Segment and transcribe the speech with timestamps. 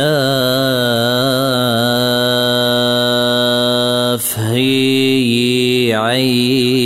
[4.40, 6.80] هي عين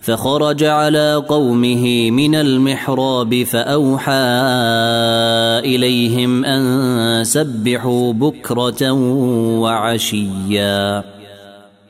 [0.00, 4.12] فخرج على قومه من المحراب فأوحى
[5.64, 8.92] إليهم أن سبحوا بكرة
[9.60, 11.04] وعشيا.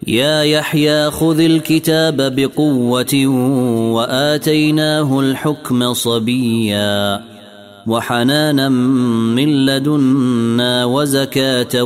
[0.06, 3.26] يا يحيى خذ الكتاب بقوة
[3.94, 7.20] وآتيناه الحكم صبيا.
[7.86, 11.82] وحنانا من لدنا وزكاة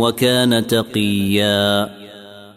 [0.00, 1.88] وكان تقيا.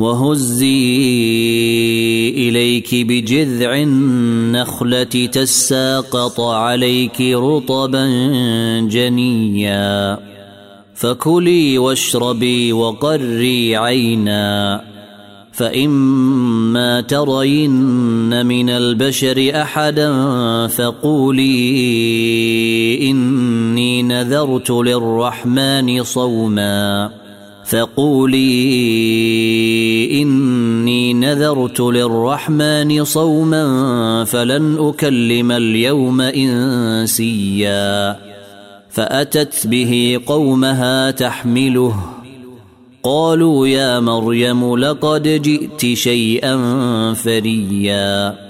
[0.00, 1.00] وهزي
[2.28, 8.06] إليك بجذع النخلة تساقط عليك رطبا
[8.90, 10.18] جنيا.
[10.94, 14.84] فكلي واشربي وقري عينا.
[15.52, 20.12] فإما ترين من البشر أحدا
[20.66, 21.50] فقولي
[23.10, 27.19] إني نذرت للرحمن صوما.
[27.70, 28.72] فقولي
[30.22, 38.16] إني نذرت للرحمن صوما فلن أكلم اليوم إنسيا
[38.90, 41.94] فأتت به قومها تحمله.
[43.02, 46.56] قالوا يا مريم لقد جئت شيئا
[47.14, 48.49] فريا.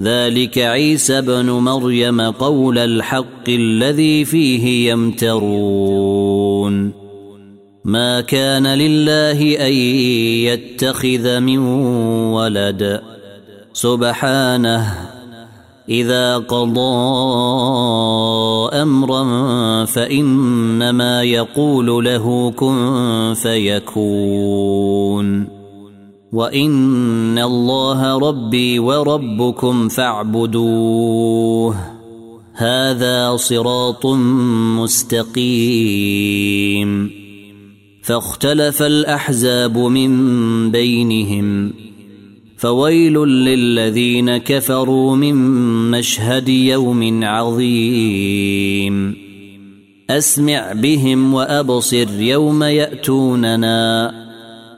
[0.00, 6.52] ذلك عيسى ابن مريم قول الحق الذي فيه يمترون.
[7.84, 9.72] ما كان لله أن
[10.42, 11.58] يتخذ من
[12.32, 13.00] ولد.
[13.72, 14.94] سبحانه
[15.88, 16.80] إذا قضى
[18.82, 24.82] أمرا فإنما يقول له كن فيكون.
[26.32, 31.76] وان الله ربي وربكم فاعبدوه.
[32.54, 34.06] هذا صراط
[34.76, 37.10] مستقيم.
[38.02, 41.72] فاختلف الاحزاب من بينهم.
[42.56, 45.34] فويل للذين كفروا من
[45.90, 49.16] مشهد يوم عظيم.
[50.10, 54.21] اسمع بهم وابصر يوم ياتوننا.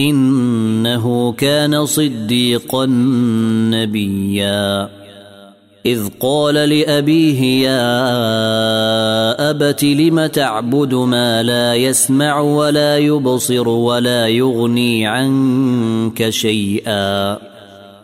[0.00, 2.86] إنه كان صديقا
[3.70, 4.88] نبيا.
[5.86, 7.90] إذ قال لأبيه يا
[9.50, 17.49] أبت لم تعبد ما لا يسمع ولا يبصر ولا يغني عنك شيئا؟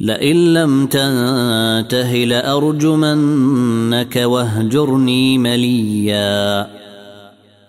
[0.00, 6.66] لئن لم تنته لأرجمنك واهجرني مليا.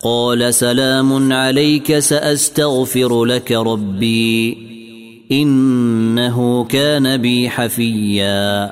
[0.03, 4.57] قال سلام عليك سأستغفر لك ربي
[5.31, 8.72] إنه كان بي حفيا.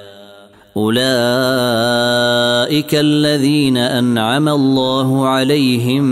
[0.77, 1.01] أولئك
[2.95, 6.03] الذين أنعم الله عليهم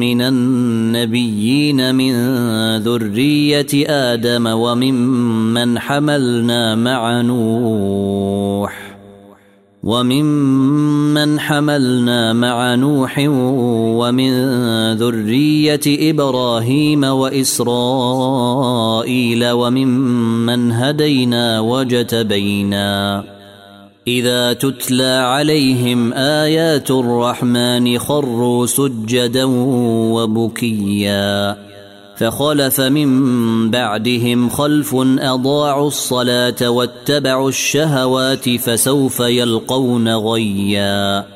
[0.00, 2.12] من النبيين من
[2.76, 8.96] ذرية آدم وممن حملنا مع نوح
[9.82, 13.24] وممن حملنا مع نوح
[13.98, 14.32] ومن
[14.92, 17.60] ذرية إبراهيم وإسرائيل
[19.50, 23.35] وممن هدينا وجتبينا
[24.08, 29.44] إذا تتلى عليهم آيات الرحمن خروا سجدا
[30.14, 31.56] وبكيا
[32.16, 41.35] فخلف من بعدهم خلف أضاعوا الصلاة واتبعوا الشهوات فسوف يلقون غيا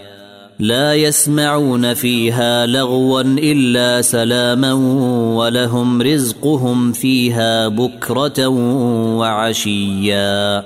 [0.61, 4.73] لا يسمعون فيها لغوا إلا سلاما
[5.35, 8.47] ولهم رزقهم فيها بكرة
[9.17, 10.63] وعشيا.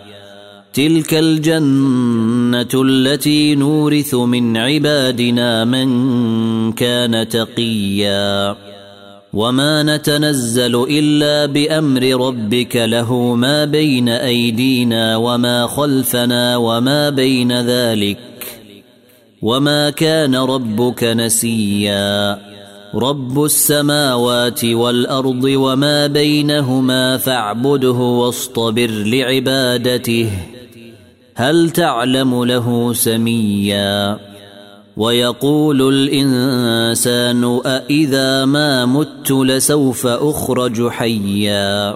[0.74, 8.56] تلك الجنة التي نورث من عبادنا من كان تقيا.
[9.34, 18.35] وما نتنزل إلا بأمر ربك له ما بين أيدينا وما خلفنا وما بين ذلك.
[19.46, 22.40] وما كان ربك نسيا
[22.96, 30.32] رب السماوات والارض وما بينهما فاعبده واصطبر لعبادته
[31.36, 34.20] هل تعلم له سميا
[34.98, 41.96] ويقول الانسان أإذا ما مت لسوف اخرج حيا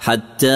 [0.00, 0.52] حتى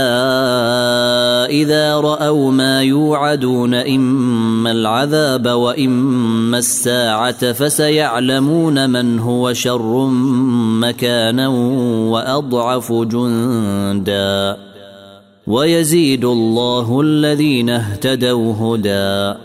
[1.50, 10.06] إذا رأوا ما يوعدون إما العذاب وإما الساعة فسيعلمون من هو شر
[10.80, 11.48] مكانا
[12.08, 14.56] وأضعف جندا.
[15.46, 19.38] ويزيد الله الذين اهتدوا هدى.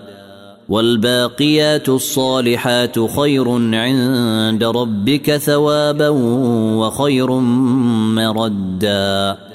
[0.69, 6.09] والباقيات الصالحات خير عند ربك ثوابا
[6.79, 7.31] وخير
[8.15, 9.48] مردا.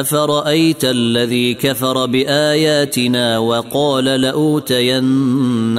[0.00, 5.04] افرايت الذي كفر باياتنا وقال لاوتين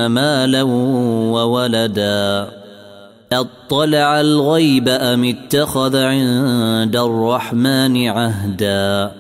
[0.06, 0.64] مالا
[1.34, 2.50] وولدا
[3.32, 9.12] اطلع الغيب ام اتخذ عند الرحمن عهدا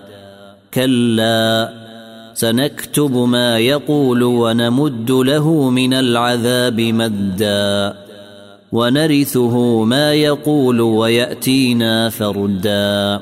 [0.74, 1.74] كلا
[2.34, 7.94] سنكتب ما يقول ونمد له من العذاب مدا
[8.72, 13.22] ونرثه ما يقول وياتينا فردا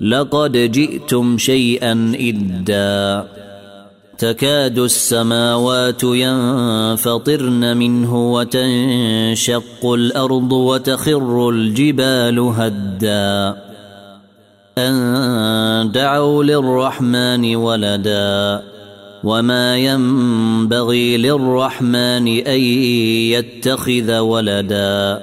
[0.00, 3.28] لقد جئتم شيئا إدا.
[4.18, 13.56] تكاد السماوات ينفطرن منه وتنشق الأرض وتخر الجبال هدّا.
[14.78, 18.62] أن دعوا للرحمن ولدا.
[19.24, 22.60] وما ينبغي للرحمن أن
[23.30, 25.22] يتخذ ولدا.